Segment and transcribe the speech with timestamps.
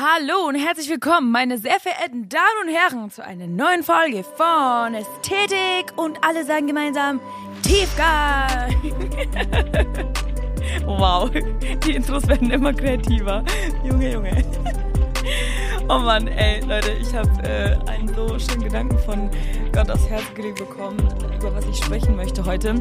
[0.00, 4.94] Hallo und herzlich willkommen, meine sehr verehrten Damen und Herren, zu einer neuen Folge von
[4.94, 7.18] Ästhetik und alle sagen gemeinsam
[7.64, 8.76] Tiefgang.
[10.86, 11.28] wow,
[11.84, 13.42] die Intros werden immer kreativer.
[13.84, 14.44] Junge, Junge.
[15.88, 19.28] Oh Mann, ey, Leute, ich habe äh, einen so schönen Gedanken von
[19.72, 20.98] Gott aufs Herz gelegt bekommen,
[21.40, 22.76] über was ich sprechen möchte heute.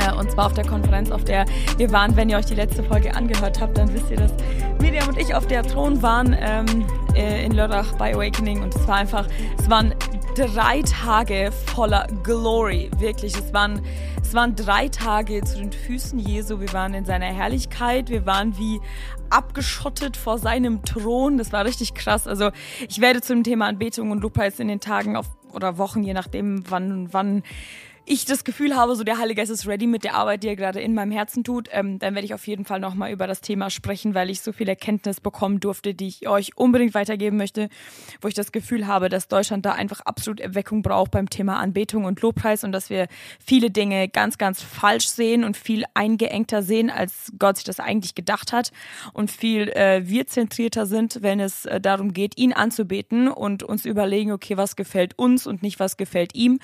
[0.00, 1.44] Äh, und zwar auf der Konferenz, auf der
[1.76, 2.16] wir waren.
[2.16, 4.32] Wenn ihr euch die letzte Folge angehört habt, dann wisst ihr, dass
[4.80, 8.62] Miriam und ich auf der Thron waren ähm, äh, in Lörrach bei Awakening.
[8.62, 9.26] Und es war einfach,
[9.58, 9.94] es waren
[10.34, 12.90] drei Tage voller Glory.
[12.98, 13.80] Wirklich, es waren,
[14.22, 16.60] es waren drei Tage zu den Füßen Jesu.
[16.60, 18.08] Wir waren in seiner Herrlichkeit.
[18.10, 18.80] Wir waren wie
[19.30, 21.38] abgeschottet vor seinem Thron.
[21.38, 22.26] Das war richtig krass.
[22.26, 22.50] Also
[22.88, 26.64] ich werde zum Thema Anbetung und Lobpreis in den Tagen auf, oder Wochen, je nachdem,
[26.68, 27.42] wann, wann
[28.06, 30.56] ich das Gefühl habe, so der Heilige Geist ist ready mit der Arbeit, die er
[30.56, 33.40] gerade in meinem Herzen tut, ähm, dann werde ich auf jeden Fall nochmal über das
[33.40, 37.68] Thema sprechen, weil ich so viel Erkenntnis bekommen durfte, die ich euch unbedingt weitergeben möchte,
[38.20, 42.04] wo ich das Gefühl habe, dass Deutschland da einfach absolut Erweckung braucht beim Thema Anbetung
[42.04, 43.06] und Lobpreis und dass wir
[43.44, 48.14] viele Dinge ganz, ganz falsch sehen und viel eingeengter sehen, als Gott sich das eigentlich
[48.14, 48.72] gedacht hat
[49.12, 53.84] und viel äh, wir zentrierter sind, wenn es äh, darum geht, ihn anzubeten und uns
[53.84, 56.58] überlegen, okay, was gefällt uns und nicht was gefällt ihm.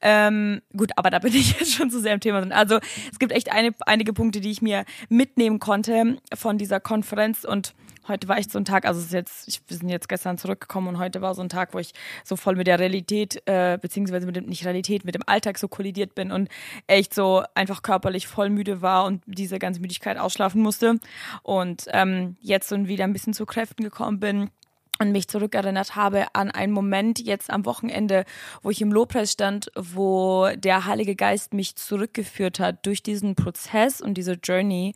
[0.00, 2.52] Ähm, gut, aber da bin ich jetzt schon zu sehr im Thema drin.
[2.52, 2.78] Also
[3.12, 7.74] es gibt echt eine, einige Punkte, die ich mir mitnehmen konnte von dieser Konferenz und
[8.08, 10.38] heute war echt so ein Tag, also es ist jetzt, ich, wir sind jetzt gestern
[10.38, 11.92] zurückgekommen und heute war so ein Tag, wo ich
[12.24, 15.68] so voll mit der Realität, äh, beziehungsweise mit dem, nicht Realität, mit dem Alltag so
[15.68, 16.48] kollidiert bin und
[16.86, 20.98] echt so einfach körperlich voll müde war und diese ganze Müdigkeit ausschlafen musste.
[21.42, 24.50] Und ähm, jetzt so wieder ein bisschen zu Kräften gekommen bin
[24.98, 28.24] und mich zurückerinnert habe an einen Moment jetzt am Wochenende,
[28.62, 34.00] wo ich im Lobpreis stand, wo der Heilige Geist mich zurückgeführt hat durch diesen Prozess
[34.00, 34.94] und diese Journey,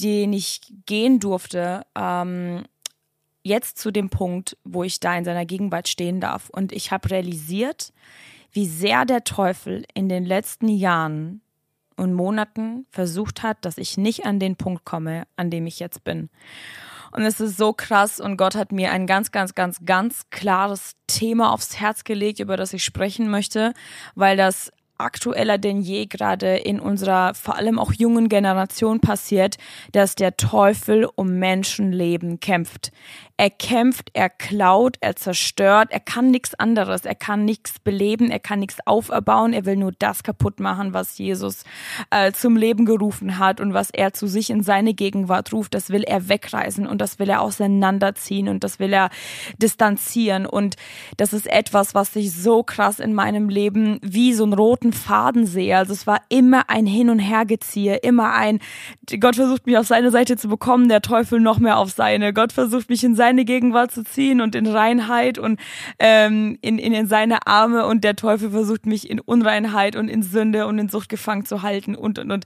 [0.00, 2.64] den ich gehen durfte, ähm,
[3.42, 6.50] jetzt zu dem Punkt, wo ich da in seiner Gegenwart stehen darf.
[6.50, 7.92] Und ich habe realisiert,
[8.50, 11.40] wie sehr der Teufel in den letzten Jahren
[11.96, 16.04] und Monaten versucht hat, dass ich nicht an den Punkt komme, an dem ich jetzt
[16.04, 16.28] bin.
[17.16, 20.92] Und es ist so krass und Gott hat mir ein ganz, ganz, ganz, ganz klares
[21.06, 23.72] Thema aufs Herz gelegt, über das ich sprechen möchte,
[24.14, 29.56] weil das aktueller denn je gerade in unserer vor allem auch jungen Generation passiert,
[29.92, 32.92] dass der Teufel um Menschenleben kämpft.
[33.38, 38.38] Er kämpft, er klaut, er zerstört, er kann nichts anderes, er kann nichts beleben, er
[38.38, 41.64] kann nichts auferbauen, er will nur das kaputt machen, was Jesus
[42.10, 45.90] äh, zum Leben gerufen hat und was er zu sich in seine Gegenwart ruft, das
[45.90, 49.10] will er wegreißen und das will er auseinanderziehen und das will er
[49.58, 50.46] distanzieren.
[50.46, 50.76] Und
[51.18, 55.44] das ist etwas, was ich so krass in meinem Leben wie so einen roten Faden
[55.44, 55.76] sehe.
[55.76, 58.60] Also es war immer ein Hin und Hergeziehe, immer ein
[59.20, 62.32] Gott versucht mich auf seine Seite zu bekommen, der Teufel noch mehr auf seine.
[62.32, 65.58] Gott versucht mich in seine seine Gegenwart zu ziehen und in Reinheit und
[65.98, 70.22] ähm, in, in, in seine Arme und der Teufel versucht mich in Unreinheit und in
[70.22, 72.44] Sünde und in Sucht gefangen zu halten und und und.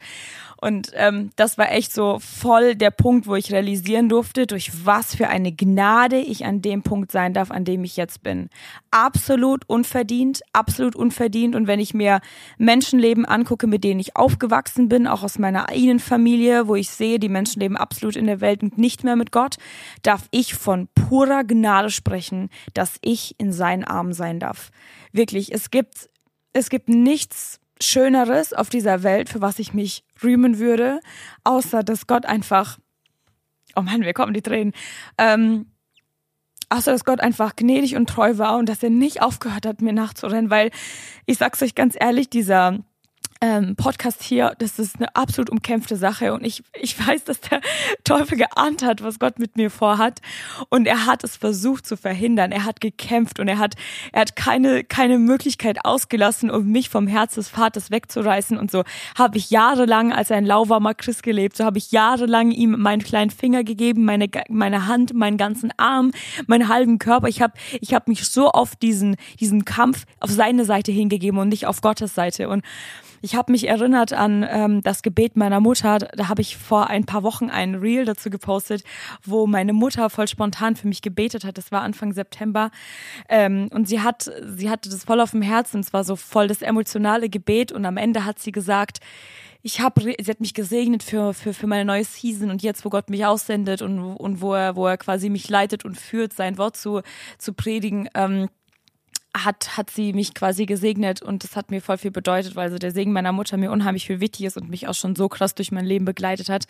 [0.60, 5.14] Und ähm, das war echt so voll der Punkt, wo ich realisieren durfte, durch was
[5.14, 8.50] für eine Gnade ich an dem Punkt sein darf, an dem ich jetzt bin.
[8.90, 11.54] Absolut unverdient, absolut unverdient.
[11.54, 12.20] Und wenn ich mir
[12.58, 17.18] Menschenleben angucke, mit denen ich aufgewachsen bin, auch aus meiner eigenen Familie, wo ich sehe,
[17.18, 19.56] die Menschen leben absolut in der Welt und nicht mehr mit Gott,
[20.02, 24.70] darf ich von purer Gnade sprechen, dass ich in seinen Armen sein darf.
[25.10, 26.08] Wirklich, es gibt,
[26.52, 31.00] es gibt nichts Schöneres auf dieser Welt, für was ich mich rühmen würde,
[31.42, 32.78] außer dass Gott einfach,
[33.74, 34.72] oh Mann, wir kommen die Tränen,
[35.18, 35.66] ähm,
[36.68, 39.92] außer dass Gott einfach gnädig und treu war und dass er nicht aufgehört hat, mir
[39.92, 40.70] nachzurennen, weil
[41.26, 42.78] ich sag's euch ganz ehrlich, dieser
[43.40, 47.60] ähm, Podcast hier, das ist eine absolut umkämpfte Sache und ich, ich weiß, dass der
[48.04, 50.20] Teufel geahnt hat, was Gott mit mir vorhat
[50.68, 52.52] und er hat es versucht zu verhindern.
[52.52, 53.76] Er hat gekämpft und er hat,
[54.12, 58.84] er hat keine, keine Möglichkeit ausgelassen, um mich vom Herz des Vaters wegzureißen und so
[59.18, 61.56] habe ich jahrelang als ein lauwarmer Christ gelebt.
[61.56, 66.12] So habe ich jahrelang ihm meinen kleinen Finger gegeben, meine, meine Hand, meinen ganzen Arm,
[66.46, 67.28] meinen halben Körper.
[67.28, 71.48] Ich habe, ich habe mich so auf diesen, diesen Kampf auf seine Seite hingegeben und
[71.48, 72.62] nicht auf Gottes Seite und
[73.22, 75.98] ich habe mich erinnert an ähm, das Gebet meiner Mutter.
[75.98, 78.82] Da habe ich vor ein paar Wochen ein Reel dazu gepostet,
[79.24, 81.58] wo meine Mutter voll spontan für mich gebetet hat.
[81.58, 82.70] Das war Anfang September.
[83.28, 85.80] Ähm, und sie hat, sie hatte das voll auf dem Herzen.
[85.80, 87.72] Es war so voll das emotionale Gebet.
[87.72, 89.00] Und am Ende hat sie gesagt,
[89.62, 92.88] ich habe, sie hat mich gesegnet für, für, für meine neue Season und jetzt, wo
[92.88, 96.56] Gott mich aussendet und, und wo er, wo er quasi mich leitet und führt, sein
[96.56, 97.02] Wort zu,
[97.36, 98.08] zu predigen.
[98.14, 98.48] Ähm,
[99.36, 102.78] hat, hat sie mich quasi gesegnet und das hat mir voll viel bedeutet, weil so
[102.78, 105.54] der Segen meiner Mutter mir unheimlich viel wichtig ist und mich auch schon so krass
[105.54, 106.66] durch mein Leben begleitet hat.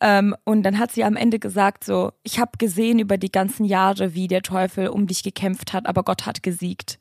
[0.00, 3.64] Ähm, und dann hat sie am Ende gesagt so, ich habe gesehen über die ganzen
[3.64, 6.98] Jahre, wie der Teufel um dich gekämpft hat, aber Gott hat gesiegt.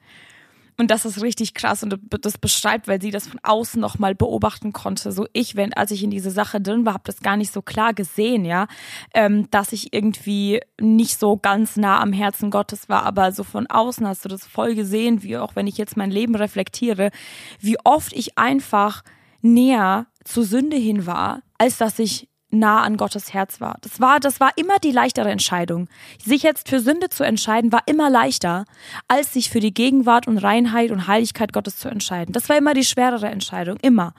[0.77, 4.73] Und das ist richtig krass und das beschreibt, weil sie das von außen nochmal beobachten
[4.73, 5.11] konnte.
[5.11, 7.61] So ich, wenn, als ich in diese Sache drin war, habe das gar nicht so
[7.61, 8.67] klar gesehen, ja,
[9.13, 13.67] ähm, dass ich irgendwie nicht so ganz nah am Herzen Gottes war, aber so von
[13.67, 17.11] außen hast du das voll gesehen, wie auch wenn ich jetzt mein Leben reflektiere,
[17.59, 19.03] wie oft ich einfach
[19.41, 23.77] näher zur Sünde hin war, als dass ich nah an Gottes Herz war.
[23.81, 25.89] Das war, das war immer die leichtere Entscheidung.
[26.23, 28.65] Sich jetzt für Sünde zu entscheiden, war immer leichter,
[29.07, 32.33] als sich für die Gegenwart und Reinheit und Heiligkeit Gottes zu entscheiden.
[32.33, 34.13] Das war immer die schwerere Entscheidung, immer.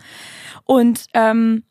[0.65, 1.63] Und ähm,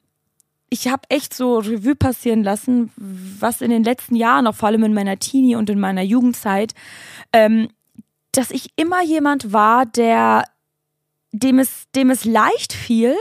[0.69, 4.83] ich habe echt so Revue passieren lassen, was in den letzten Jahren, auch vor allem
[4.83, 6.73] in meiner Teenie und in meiner Jugendzeit,
[7.31, 7.69] ähm,
[8.31, 10.45] dass ich immer jemand war, der
[11.31, 13.15] dem es, dem es leicht fiel,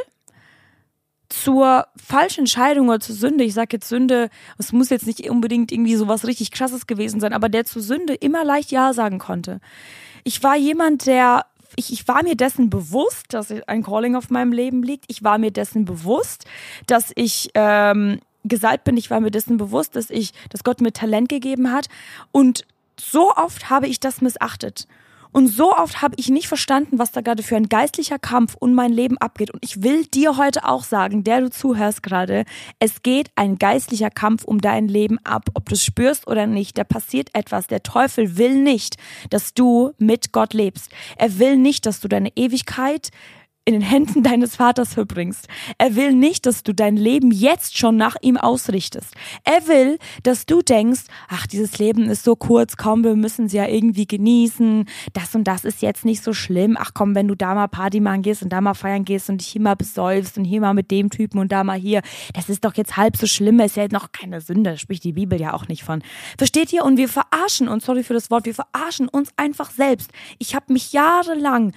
[1.32, 5.72] zur falschen Entscheidung oder zur Sünde, ich sage jetzt Sünde, es muss jetzt nicht unbedingt
[5.72, 9.18] irgendwie so was richtig krasses gewesen sein, aber der zur Sünde immer leicht Ja sagen
[9.18, 9.60] konnte.
[10.24, 14.52] Ich war jemand, der ich, ich war mir dessen bewusst, dass ein Calling auf meinem
[14.52, 15.06] Leben liegt.
[15.08, 16.44] Ich war mir dessen bewusst,
[16.86, 18.98] dass ich ähm, gesalbt bin.
[18.98, 21.88] Ich war mir dessen bewusst, dass ich, dass Gott mir Talent gegeben hat.
[22.30, 22.66] Und
[23.00, 24.86] so oft habe ich das missachtet.
[25.32, 28.74] Und so oft habe ich nicht verstanden, was da gerade für ein geistlicher Kampf um
[28.74, 29.50] mein Leben abgeht.
[29.50, 32.44] Und ich will dir heute auch sagen, der du zuhörst gerade,
[32.78, 35.48] es geht ein geistlicher Kampf um dein Leben ab.
[35.54, 37.66] Ob du es spürst oder nicht, da passiert etwas.
[37.66, 38.96] Der Teufel will nicht,
[39.30, 40.90] dass du mit Gott lebst.
[41.16, 43.10] Er will nicht, dass du deine Ewigkeit
[43.64, 45.48] in den Händen deines Vaters verbringst.
[45.78, 49.14] Er will nicht, dass du dein Leben jetzt schon nach ihm ausrichtest.
[49.44, 53.52] Er will, dass du denkst, ach, dieses Leben ist so kurz, komm, wir müssen es
[53.52, 54.86] ja irgendwie genießen.
[55.12, 56.76] Das und das ist jetzt nicht so schlimm.
[56.78, 59.40] Ach komm, wenn du da mal Party machen gehst und da mal feiern gehst und
[59.40, 62.02] dich hier mal besäufst und hier mal mit dem Typen und da mal hier,
[62.34, 65.40] das ist doch jetzt halb so schlimm, ist ja noch keine Sünde, spricht die Bibel
[65.40, 66.02] ja auch nicht von.
[66.36, 66.84] Versteht ihr?
[66.84, 70.10] Und wir verarschen uns, sorry für das Wort, wir verarschen uns einfach selbst.
[70.38, 71.72] Ich habe mich jahrelang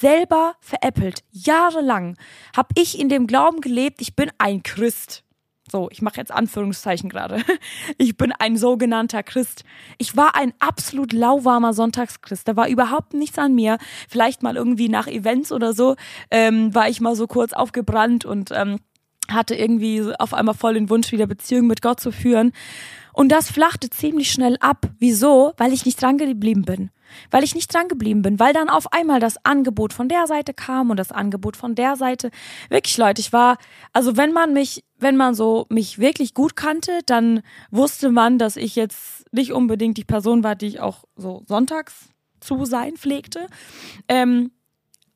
[0.00, 1.22] selber veräppelt.
[1.30, 2.16] Jahrelang
[2.56, 5.24] habe ich in dem Glauben gelebt, ich bin ein Christ.
[5.70, 7.42] So, ich mache jetzt Anführungszeichen gerade.
[7.98, 9.64] Ich bin ein sogenannter Christ.
[9.98, 12.46] Ich war ein absolut lauwarmer Sonntagschrist.
[12.46, 13.78] Da war überhaupt nichts an mir.
[14.08, 15.96] Vielleicht mal irgendwie nach Events oder so
[16.30, 18.78] ähm, war ich mal so kurz aufgebrannt und ähm,
[19.30, 22.52] hatte irgendwie auf einmal voll den Wunsch, wieder Beziehungen mit Gott zu führen.
[23.12, 24.86] Und das flachte ziemlich schnell ab.
[24.98, 25.52] Wieso?
[25.56, 26.90] Weil ich nicht dran geblieben bin
[27.30, 30.54] weil ich nicht dran geblieben bin, weil dann auf einmal das Angebot von der Seite
[30.54, 32.30] kam und das Angebot von der Seite.
[32.68, 33.58] Wirklich, Leute, ich war,
[33.92, 38.56] also wenn man mich, wenn man so mich wirklich gut kannte, dann wusste man, dass
[38.56, 42.08] ich jetzt nicht unbedingt die Person war, die ich auch so sonntags
[42.40, 43.46] zu sein pflegte.
[44.08, 44.50] Ähm,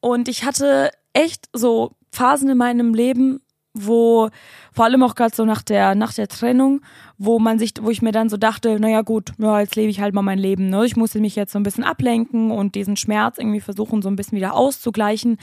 [0.01, 3.41] und ich hatte echt so Phasen in meinem Leben,
[3.75, 4.29] wo
[4.73, 6.83] vor allem auch gerade so nach der nach der Trennung,
[7.19, 10.01] wo man sich, wo ich mir dann so dachte, naja gut, ja, jetzt lebe ich
[10.01, 10.69] halt mal mein Leben.
[10.69, 10.85] Ne?
[10.85, 14.17] Ich musste mich jetzt so ein bisschen ablenken und diesen Schmerz irgendwie versuchen, so ein
[14.17, 15.39] bisschen wieder auszugleichen.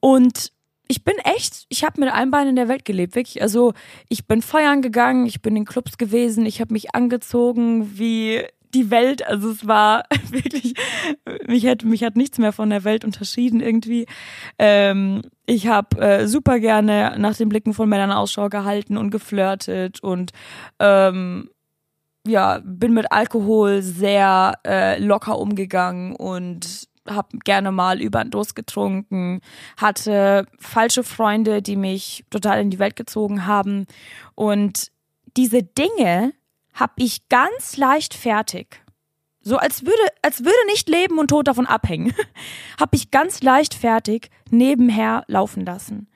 [0.00, 0.52] Und
[0.88, 3.42] ich bin echt, ich habe mit einem Bein in der Welt gelebt, wirklich.
[3.42, 3.74] Also
[4.08, 8.42] ich bin feiern gegangen, ich bin in Clubs gewesen, ich habe mich angezogen wie
[8.74, 10.74] die Welt, also es war wirklich,
[11.46, 14.06] mich hat, mich hat nichts mehr von der Welt unterschieden irgendwie.
[14.58, 20.02] Ähm, ich habe äh, super gerne nach den Blicken von Männern Ausschau gehalten und geflirtet
[20.02, 20.32] und
[20.78, 21.50] ähm,
[22.26, 28.54] ja, bin mit Alkohol sehr äh, locker umgegangen und habe gerne mal über den Durst
[28.54, 29.40] getrunken,
[29.78, 33.86] hatte falsche Freunde, die mich total in die Welt gezogen haben
[34.34, 34.90] und
[35.36, 36.32] diese Dinge
[36.78, 38.82] habe ich ganz leicht fertig.
[39.40, 42.14] So als würde, als würde nicht Leben und Tod davon abhängen,
[42.80, 46.08] habe ich ganz leicht fertig nebenher laufen lassen.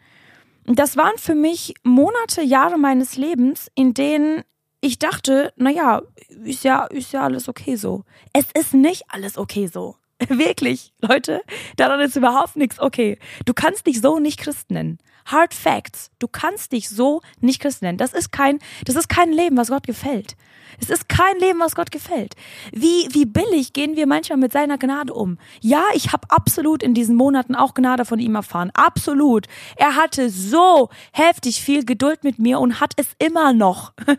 [0.67, 4.43] Und das waren für mich Monate, Jahre meines Lebens, in denen
[4.81, 6.03] ich dachte, naja,
[6.45, 8.05] ist ja, ist ja alles okay so.
[8.33, 9.97] Es ist nicht alles okay so.
[10.29, 11.43] Wirklich, Leute,
[11.77, 13.19] daran ist überhaupt nichts okay.
[13.45, 14.99] Du kannst dich so nicht Christ nennen.
[15.25, 16.11] Hard Facts.
[16.19, 17.99] Du kannst dich so nicht Christ nennen.
[17.99, 20.37] Das ist kein, das ist kein Leben, was Gott gefällt.
[20.81, 22.35] Es ist kein Leben, was Gott gefällt.
[22.73, 25.39] Wie, wie billig gehen wir manchmal mit seiner Gnade um?
[25.61, 28.71] Ja, ich habe absolut in diesen Monaten auch Gnade von ihm erfahren.
[28.75, 29.47] Absolut.
[29.77, 33.93] Er hatte so heftig viel Geduld mit mir und hat es immer noch.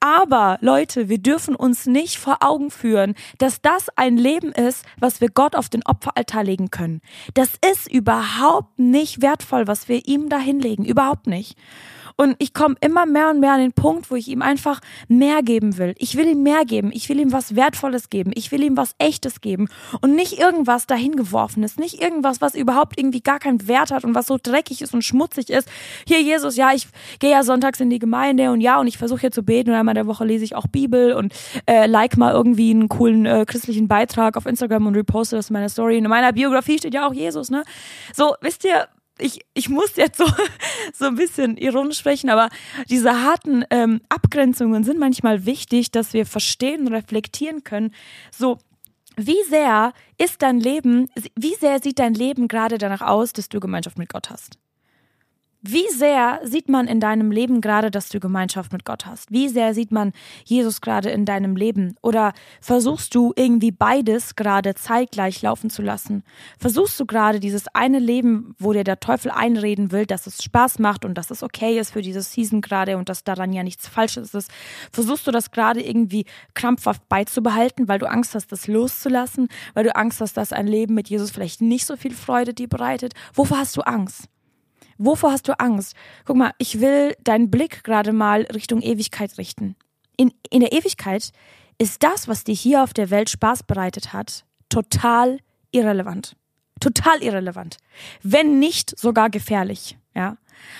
[0.00, 5.20] Aber Leute, wir dürfen uns nicht vor Augen führen, dass das ein Leben ist, was
[5.20, 7.00] wir Gott auf den Opferaltar legen können.
[7.34, 10.84] Das ist überhaupt nicht wertvoll, was wir ihm da hinlegen.
[10.84, 11.56] Überhaupt nicht.
[12.16, 15.42] Und ich komme immer mehr und mehr an den Punkt, wo ich ihm einfach mehr
[15.42, 15.94] geben will.
[15.98, 16.90] Ich will ihm mehr geben.
[16.92, 18.30] Ich will ihm was Wertvolles geben.
[18.34, 19.68] Ich will ihm was Echtes geben.
[20.00, 21.78] Und nicht irgendwas dahingeworfenes.
[21.78, 25.02] Nicht irgendwas, was überhaupt irgendwie gar keinen Wert hat und was so dreckig ist und
[25.02, 25.68] schmutzig ist.
[26.06, 26.86] Hier, Jesus, ja, ich
[27.18, 29.76] gehe ja sonntags in die Gemeinde und ja, und ich versuche hier zu beten und
[29.76, 31.34] einmal der Woche lese ich auch Bibel und
[31.66, 35.54] äh, like mal irgendwie einen coolen äh, christlichen Beitrag auf Instagram und reposte das in
[35.54, 35.98] meiner Story.
[35.98, 37.64] In meiner Biografie steht ja auch Jesus, ne?
[38.12, 40.26] So, wisst ihr, ich, ich muss jetzt so,
[40.94, 42.48] so ein bisschen ironisch sprechen, aber
[42.88, 47.94] diese harten ähm, Abgrenzungen sind manchmal wichtig, dass wir verstehen reflektieren können.
[48.36, 48.58] So,
[49.16, 53.60] wie sehr ist dein Leben, wie sehr sieht dein Leben gerade danach aus, dass du
[53.60, 54.58] Gemeinschaft mit Gott hast?
[55.66, 59.32] Wie sehr sieht man in deinem Leben gerade, dass du Gemeinschaft mit Gott hast?
[59.32, 60.12] Wie sehr sieht man
[60.44, 61.96] Jesus gerade in deinem Leben?
[62.02, 66.22] Oder versuchst du irgendwie beides gerade zeitgleich laufen zu lassen?
[66.58, 70.80] Versuchst du gerade dieses eine Leben, wo dir der Teufel einreden will, dass es Spaß
[70.80, 73.88] macht und dass es okay ist für diese Season gerade und dass daran ja nichts
[73.88, 74.50] Falsches ist?
[74.92, 79.48] Versuchst du das gerade irgendwie krampfhaft beizubehalten, weil du Angst hast, das loszulassen?
[79.72, 82.68] Weil du Angst hast, dass ein Leben mit Jesus vielleicht nicht so viel Freude dir
[82.68, 83.14] bereitet?
[83.32, 84.28] Wovor hast du Angst?
[84.98, 85.94] Wovor hast du Angst?
[86.24, 89.76] Guck mal, ich will deinen Blick gerade mal Richtung Ewigkeit richten.
[90.16, 91.30] In, in der Ewigkeit
[91.78, 95.38] ist das, was dir hier auf der Welt Spaß bereitet hat, total
[95.72, 96.36] irrelevant.
[96.80, 97.78] Total irrelevant.
[98.22, 100.36] Wenn nicht sogar gefährlich, ja.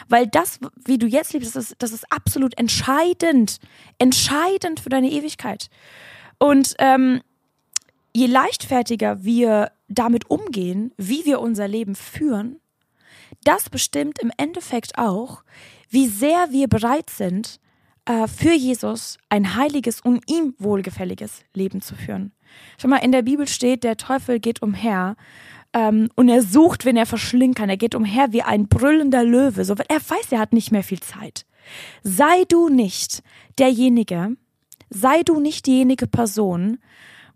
[0.08, 3.58] Weil das, wie du jetzt lebst, das ist, das ist absolut entscheidend.
[3.98, 5.68] Entscheidend für deine Ewigkeit.
[6.38, 7.20] Und ähm,
[8.14, 12.60] je leichtfertiger wir damit umgehen, wie wir unser Leben führen,
[13.44, 15.42] das bestimmt im Endeffekt auch,
[15.90, 17.60] wie sehr wir bereit sind,
[18.06, 22.32] äh, für Jesus ein heiliges und ihm wohlgefälliges Leben zu führen.
[22.78, 25.16] Schau mal, in der Bibel steht, der Teufel geht umher
[25.72, 27.70] ähm, und er sucht, wen er verschlingen kann.
[27.70, 29.64] Er geht umher wie ein brüllender Löwe.
[29.64, 31.46] So, er weiß, er hat nicht mehr viel Zeit.
[32.02, 33.22] Sei du nicht
[33.58, 34.36] derjenige,
[34.90, 36.78] sei du nicht diejenige Person,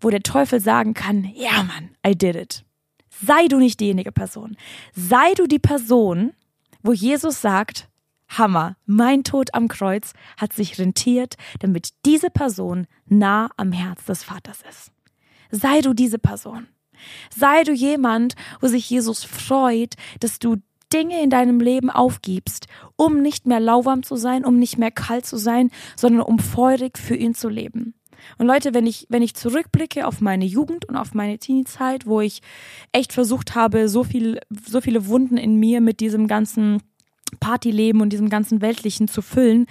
[0.00, 2.64] wo der Teufel sagen kann, ja Mann, I did it.
[3.24, 4.56] Sei du nicht diejenige Person.
[4.94, 6.32] Sei du die Person,
[6.82, 7.88] wo Jesus sagt,
[8.28, 14.22] Hammer, mein Tod am Kreuz hat sich rentiert, damit diese Person nah am Herz des
[14.22, 14.92] Vaters ist.
[15.50, 16.68] Sei du diese Person.
[17.34, 20.56] Sei du jemand, wo sich Jesus freut, dass du
[20.92, 25.26] Dinge in deinem Leben aufgibst, um nicht mehr lauwarm zu sein, um nicht mehr kalt
[25.26, 27.94] zu sein, sondern um feurig für ihn zu leben.
[28.38, 32.20] Und Leute, wenn ich, wenn ich zurückblicke auf meine Jugend und auf meine Teenie-Zeit, wo
[32.20, 32.42] ich
[32.92, 36.82] echt versucht habe, so viel, so viele Wunden in mir mit diesem ganzen
[37.40, 39.66] Partyleben und diesem ganzen Weltlichen zu füllen,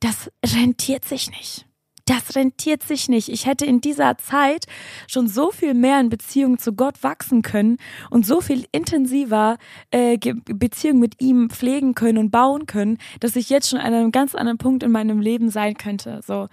[0.00, 1.66] das rentiert sich nicht
[2.06, 3.28] das rentiert sich nicht.
[3.28, 4.66] Ich hätte in dieser Zeit
[5.08, 7.78] schon so viel mehr in Beziehung zu Gott wachsen können
[8.10, 9.56] und so viel intensiver
[9.90, 14.12] äh, Beziehung mit ihm pflegen können und bauen können, dass ich jetzt schon an einem
[14.12, 16.20] ganz anderen Punkt in meinem Leben sein könnte.
[16.26, 16.48] So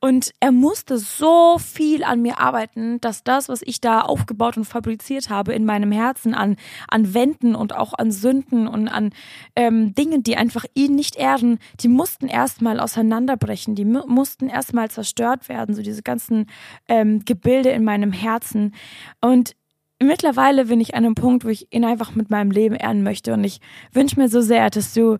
[0.00, 4.64] und er musste so viel an mir arbeiten, dass das, was ich da aufgebaut und
[4.66, 6.56] fabriziert habe in meinem Herzen an
[6.88, 9.10] an Wänden und auch an Sünden und an
[9.56, 13.74] ähm, Dingen, die einfach ihn nicht ehren, die mussten erstmal auseinanderbrechen.
[13.74, 16.46] Die mussten erstmal zerstört werden, so diese ganzen
[16.88, 18.74] ähm, Gebilde in meinem Herzen.
[19.20, 19.54] Und
[20.02, 23.32] mittlerweile bin ich an einem Punkt, wo ich ihn einfach mit meinem Leben ehren möchte.
[23.34, 23.60] Und ich
[23.92, 25.18] wünsche mir so sehr, dass du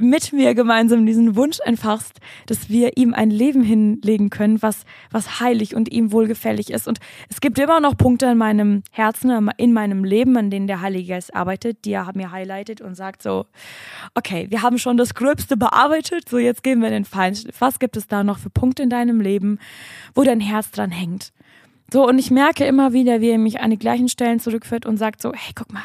[0.00, 5.40] mit mir gemeinsam diesen Wunsch entfachst, dass wir ihm ein Leben hinlegen können, was, was
[5.40, 6.86] heilig und ihm wohlgefällig ist.
[6.86, 10.82] Und es gibt immer noch Punkte in meinem Herzen, in meinem Leben, an denen der
[10.82, 13.46] Heilige Geist arbeitet, die er mir highlightet und sagt so,
[14.14, 17.48] okay, wir haben schon das Gröbste bearbeitet, so jetzt gehen wir in den Feind.
[17.58, 19.58] Was gibt es da noch für Punkte in deinem Leben,
[20.14, 21.32] wo dein Herz dran hängt?
[21.90, 24.98] So, und ich merke immer wieder, wie er mich an die gleichen Stellen zurückführt und
[24.98, 25.84] sagt so, hey, guck mal,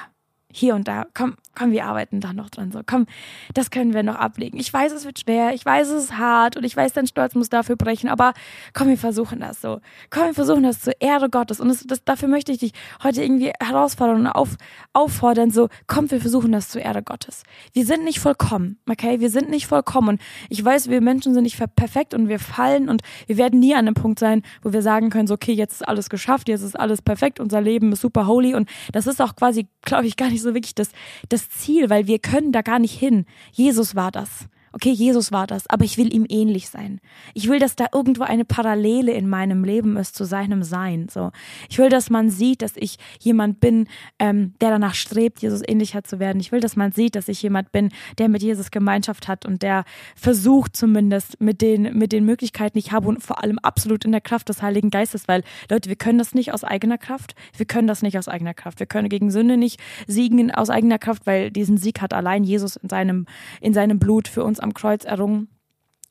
[0.53, 2.71] hier und da, komm, komm, wir arbeiten da noch dran.
[2.71, 3.05] So, komm,
[3.53, 4.57] das können wir noch ablegen.
[4.59, 7.35] Ich weiß, es wird schwer, ich weiß, es ist hart und ich weiß, dein Stolz
[7.35, 8.33] muss dafür brechen, aber
[8.73, 9.81] komm, wir versuchen das so.
[10.09, 11.59] Komm, wir versuchen das zur Ehre Gottes.
[11.59, 14.55] Und das, das, dafür möchte ich dich heute irgendwie herausfordern und auf,
[14.93, 17.43] auffordern, so, komm, wir versuchen das zur Ehre Gottes.
[17.73, 19.19] Wir sind nicht vollkommen, okay?
[19.19, 20.09] Wir sind nicht vollkommen.
[20.09, 23.73] Und ich weiß, wir Menschen sind nicht perfekt und wir fallen und wir werden nie
[23.73, 26.61] an einem Punkt sein, wo wir sagen können, so, okay, jetzt ist alles geschafft, jetzt
[26.61, 30.17] ist alles perfekt, unser Leben ist super holy und das ist auch quasi, glaube ich,
[30.17, 30.89] gar nicht so wirklich das,
[31.29, 33.25] das Ziel, weil wir können da gar nicht hin.
[33.51, 36.99] Jesus war das okay, Jesus war das, aber ich will ihm ähnlich sein.
[37.33, 41.07] Ich will, dass da irgendwo eine Parallele in meinem Leben ist zu seinem Sein.
[41.09, 41.31] So,
[41.69, 43.87] ich will, dass man sieht, dass ich jemand bin,
[44.17, 46.39] ähm, der danach strebt, Jesus ähnlicher zu werden.
[46.39, 49.61] Ich will, dass man sieht, dass ich jemand bin, der mit Jesus Gemeinschaft hat und
[49.61, 54.05] der versucht zumindest mit den mit den Möglichkeiten, die ich habe und vor allem absolut
[54.05, 57.35] in der Kraft des Heiligen Geistes, weil Leute, wir können das nicht aus eigener Kraft.
[57.55, 58.79] Wir können das nicht aus eigener Kraft.
[58.79, 62.75] Wir können gegen Sünde nicht siegen aus eigener Kraft, weil diesen Sieg hat allein Jesus
[62.75, 63.27] in seinem
[63.61, 65.49] in seinem Blut für uns am Kreuz errungen.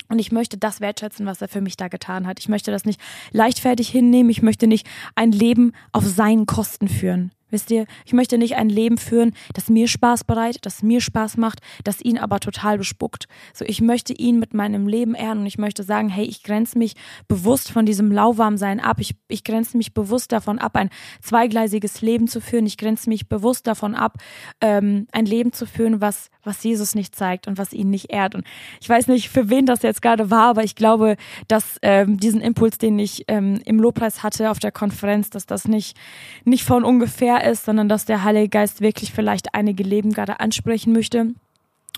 [0.09, 2.39] Und ich möchte das wertschätzen, was er für mich da getan hat.
[2.39, 4.31] Ich möchte das nicht leichtfertig hinnehmen.
[4.31, 7.33] Ich möchte nicht ein Leben auf seinen Kosten führen.
[7.53, 11.37] Wisst ihr, ich möchte nicht ein Leben führen, das mir Spaß bereitet, das mir Spaß
[11.37, 13.29] macht, das ihn aber total bespuckt.
[13.53, 16.79] So, ich möchte ihn mit meinem Leben ehren und ich möchte sagen, hey, ich grenze
[16.79, 16.95] mich
[17.29, 19.01] bewusst von diesem Lauwarmsein ab.
[19.01, 20.89] Ich, ich grenze mich bewusst davon ab, ein
[21.21, 22.65] zweigleisiges Leben zu führen.
[22.65, 24.17] Ich grenze mich bewusst davon ab,
[24.63, 28.35] ähm, ein Leben zu führen, was, was Jesus nicht zeigt und was ihn nicht ehrt.
[28.35, 28.47] Und
[28.81, 31.17] ich weiß nicht, für wen das jetzt gerade war, aber ich glaube,
[31.49, 35.69] dass ähm, diesen Impuls, den ich ähm, im Lobpreis hatte auf der Konferenz, dass das
[35.69, 35.99] nicht,
[36.45, 40.93] nicht von ungefähr ist, sondern dass der Heilige Geist wirklich vielleicht einige Leben gerade ansprechen
[40.93, 41.35] möchte.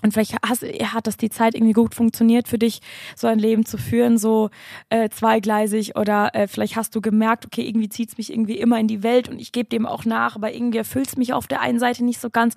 [0.03, 2.81] Und vielleicht hast, hat das die Zeit irgendwie gut funktioniert für dich,
[3.15, 4.49] so ein Leben zu führen, so
[4.89, 8.87] äh, zweigleisig oder äh, vielleicht hast du gemerkt, okay, irgendwie zieht's mich irgendwie immer in
[8.87, 11.79] die Welt und ich gebe dem auch nach, aber irgendwie erfüllt's mich auf der einen
[11.79, 12.55] Seite nicht so ganz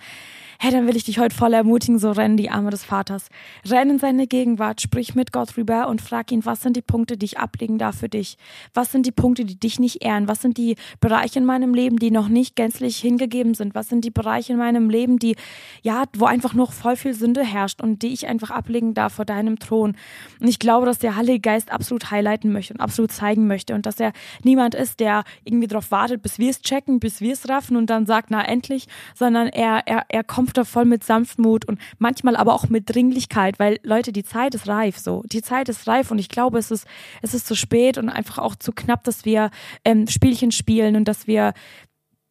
[0.60, 3.28] hey, dann will ich dich heute voll ermutigen, so renn die Arme des Vaters.
[3.64, 7.16] Renn in seine Gegenwart, sprich mit Gott rüber und frag ihn, was sind die Punkte,
[7.16, 8.36] die ich ablegen darf für dich?
[8.74, 10.26] Was sind die Punkte, die dich nicht ehren?
[10.26, 13.76] Was sind die Bereiche in meinem Leben, die noch nicht gänzlich hingegeben sind?
[13.76, 15.36] Was sind die Bereiche in meinem Leben, die,
[15.82, 19.24] ja, wo einfach noch voll viel Sünde herrscht und die ich einfach ablegen darf vor
[19.24, 19.96] deinem Thron?
[20.40, 23.86] Und ich glaube, dass der Heilige Geist absolut highlighten möchte und absolut zeigen möchte und
[23.86, 24.12] dass er
[24.42, 27.88] niemand ist, der irgendwie darauf wartet, bis wir es checken, bis wir es raffen und
[27.90, 32.54] dann sagt, na endlich, sondern er, er, er kommt voll mit Sanftmut und manchmal aber
[32.54, 35.22] auch mit Dringlichkeit, weil Leute, die Zeit ist reif so.
[35.26, 36.86] Die Zeit ist reif und ich glaube, es ist,
[37.22, 39.50] es ist zu spät und einfach auch zu knapp, dass wir
[39.84, 41.52] ähm, Spielchen spielen und dass wir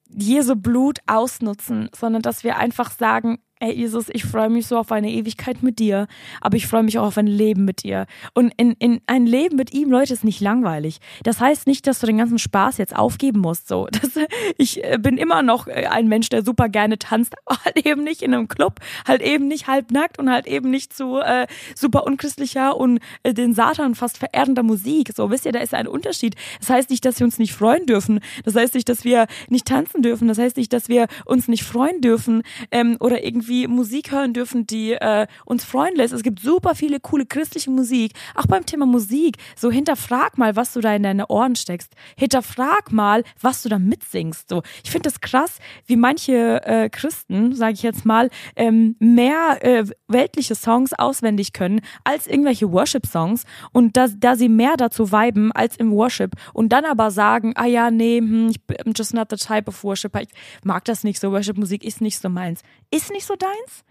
[0.10, 4.92] Jesu Blut ausnutzen, sondern dass wir einfach sagen, Ey, Jesus, ich freue mich so auf
[4.92, 6.06] eine Ewigkeit mit dir,
[6.42, 8.06] aber ich freue mich auch auf ein Leben mit dir.
[8.36, 11.00] Und in, in ein Leben mit ihm, Leute, ist nicht langweilig.
[11.24, 13.68] Das heißt nicht, dass du den ganzen Spaß jetzt aufgeben musst.
[13.68, 14.12] So, das,
[14.60, 18.04] ich äh, bin immer noch äh, ein Mensch, der super gerne tanzt, aber halt eben
[18.04, 22.06] nicht in einem Club, halt eben nicht halbnackt und halt eben nicht zu äh, super
[22.06, 25.14] unchristlicher und äh, den Satan fast verehrender Musik.
[25.16, 26.36] So, wisst ihr, da ist ein Unterschied.
[26.60, 28.20] Das heißt nicht, dass wir uns nicht freuen dürfen.
[28.46, 30.28] Das heißt nicht, dass wir nicht tanzen dürfen.
[30.28, 34.34] Das heißt nicht, dass wir uns nicht freuen dürfen ähm, oder irgendwie irgendwie Musik hören
[34.34, 36.14] dürfen, die äh, uns freuen lässt.
[36.14, 38.12] Es gibt super viele coole christliche Musik.
[38.36, 39.38] Auch beim Thema Musik.
[39.56, 41.94] So hinterfrag mal, was du da in deine Ohren steckst.
[42.18, 44.50] Hinterfrag mal, was du da mitsingst.
[44.50, 49.60] So, ich finde das krass, wie manche äh, Christen, sage ich jetzt mal, ähm, mehr
[49.62, 55.52] äh, weltliche Songs auswendig können als irgendwelche Worship-Songs und da, da sie mehr dazu viben
[55.54, 59.28] als im Worship und dann aber sagen, ah ja, nee, hm, ich bin just not
[59.30, 60.16] the type of Worship.
[60.20, 60.30] Ich
[60.64, 61.32] mag das nicht so.
[61.32, 62.62] Worship-Musik ist nicht so meins.
[62.92, 63.84] Ist nicht so deins?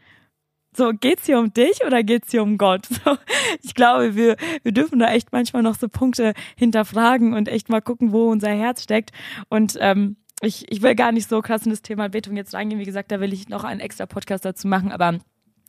[0.76, 2.86] So, geht's hier um dich oder geht's hier um Gott?
[3.04, 3.16] So,
[3.62, 7.80] ich glaube, wir, wir dürfen da echt manchmal noch so Punkte hinterfragen und echt mal
[7.80, 9.12] gucken, wo unser Herz steckt.
[9.48, 12.80] Und ähm, ich, ich will gar nicht so krass in das Thema Betung jetzt reingehen.
[12.80, 15.18] Wie gesagt, da will ich noch einen extra Podcast dazu machen, aber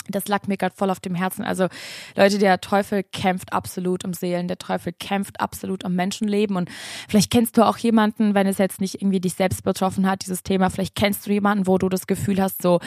[0.10, 1.44] das lag mir gerade voll auf dem Herzen.
[1.44, 1.68] Also
[2.16, 6.70] Leute, der Teufel kämpft absolut um Seelen, der Teufel kämpft absolut um Menschenleben und
[7.08, 10.44] vielleicht kennst du auch jemanden, wenn es jetzt nicht irgendwie dich selbst betroffen hat, dieses
[10.44, 12.80] Thema, vielleicht kennst du jemanden, wo du das Gefühl hast, so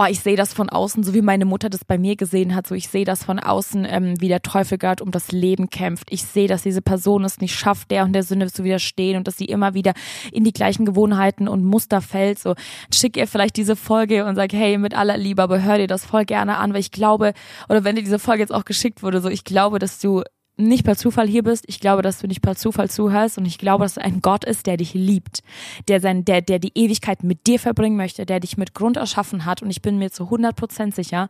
[0.00, 2.66] oh, ich sehe das von außen, so wie meine Mutter das bei mir gesehen hat,
[2.66, 6.08] so ich sehe das von außen, ähm, wie der Teufel gerade um das Leben kämpft.
[6.10, 9.28] Ich sehe, dass diese Person es nicht schafft, der und der Sünde zu widerstehen und
[9.28, 9.92] dass sie immer wieder
[10.32, 12.38] in die gleichen Gewohnheiten und Muster fällt.
[12.38, 12.54] So
[12.92, 16.06] schick ihr vielleicht diese Folge und sag, hey, mit aller Liebe, aber hör dir das
[16.06, 17.34] voll gerne an, weil ich glaube,
[17.68, 20.22] oder wenn dir diese Folge jetzt auch geschickt wurde, so ich glaube, dass du
[20.60, 21.64] nicht per Zufall hier bist.
[21.66, 24.44] Ich glaube, dass du nicht per Zufall zuhörst und ich glaube, dass es ein Gott
[24.44, 25.42] ist, der dich liebt,
[25.88, 29.44] der sein, der, der die Ewigkeit mit dir verbringen möchte, der dich mit Grund erschaffen
[29.44, 31.28] hat und ich bin mir zu 100 Prozent sicher,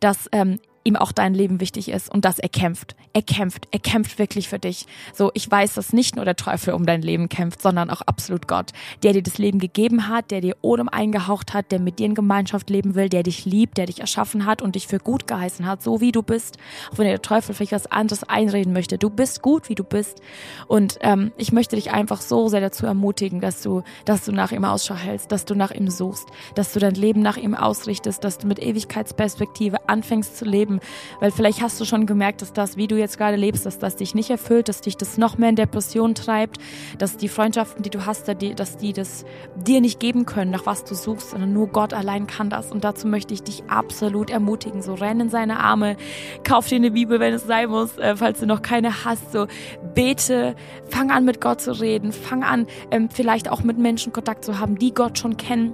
[0.00, 0.58] dass ähm,
[0.88, 2.96] ihm auch dein Leben wichtig ist und dass er kämpft.
[3.12, 4.86] Er kämpft, er kämpft wirklich für dich.
[5.14, 8.48] So, ich weiß, dass nicht nur der Teufel um dein Leben kämpft, sondern auch absolut
[8.48, 8.72] Gott,
[9.02, 12.14] der dir das Leben gegeben hat, der dir Odem eingehaucht hat, der mit dir in
[12.14, 15.66] Gemeinschaft leben will, der dich liebt, der dich erschaffen hat und dich für gut geheißen
[15.66, 16.56] hat, so wie du bist.
[16.92, 18.98] Auch wenn der Teufel vielleicht was anderes einreden möchte.
[18.98, 20.20] Du bist gut, wie du bist.
[20.66, 24.52] Und ähm, ich möchte dich einfach so sehr dazu ermutigen, dass du, dass du nach
[24.52, 28.24] ihm Ausschau hältst, dass du nach ihm suchst, dass du dein Leben nach ihm ausrichtest,
[28.24, 30.77] dass du mit Ewigkeitsperspektive anfängst zu leben
[31.20, 33.96] Weil vielleicht hast du schon gemerkt, dass das, wie du jetzt gerade lebst, dass das
[33.96, 36.58] dich nicht erfüllt, dass dich das noch mehr in Depression treibt,
[36.98, 39.24] dass die Freundschaften, die du hast, dass die das
[39.56, 42.72] dir nicht geben können, nach was du suchst, sondern nur Gott allein kann das.
[42.72, 44.82] Und dazu möchte ich dich absolut ermutigen.
[44.82, 45.96] So renn in seine Arme,
[46.44, 49.32] kauf dir eine Bibel, wenn es sein muss, äh, falls du noch keine hast.
[49.32, 49.46] So
[49.94, 50.54] bete,
[50.88, 54.58] fang an mit Gott zu reden, fang an, ähm, vielleicht auch mit Menschen Kontakt zu
[54.58, 55.72] haben, die Gott schon kennen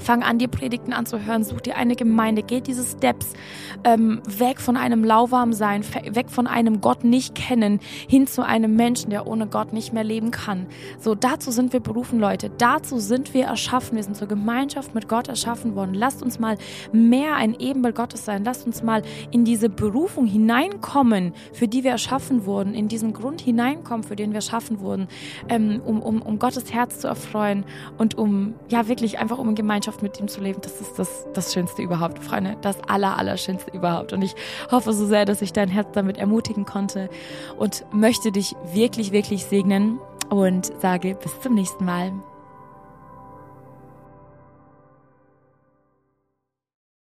[0.00, 3.32] Fang an, dir Predigten anzuhören, such dir eine Gemeinde, geh diese Steps
[3.84, 9.10] ähm, weg von einem Lauwarmsein, weg von einem Gott nicht kennen, hin zu einem Menschen,
[9.10, 10.66] der ohne Gott nicht mehr leben kann.
[10.98, 12.50] So, dazu sind wir berufen, Leute.
[12.58, 13.96] Dazu sind wir erschaffen.
[13.96, 15.94] Wir sind zur Gemeinschaft mit Gott erschaffen worden.
[15.94, 16.56] Lasst uns mal
[16.92, 18.44] mehr ein Ebenbild Gottes sein.
[18.44, 23.40] Lasst uns mal in diese Berufung hineinkommen, für die wir erschaffen wurden, in diesen Grund
[23.40, 25.08] hineinkommen, für den wir erschaffen wurden,
[25.48, 27.64] ähm, um, um, um Gottes Herz zu erfreuen
[27.96, 30.98] und um, ja, wirklich einfach um in Gemeinschaft Gemeinschaft mit ihm zu leben, das ist
[30.98, 32.56] das, das Schönste überhaupt, Freunde.
[32.60, 34.12] Das aller, aller Schönste überhaupt.
[34.12, 34.34] Und ich
[34.70, 37.08] hoffe so sehr, dass ich dein Herz damit ermutigen konnte
[37.56, 39.98] und möchte dich wirklich, wirklich segnen
[40.28, 42.12] und sage bis zum nächsten Mal.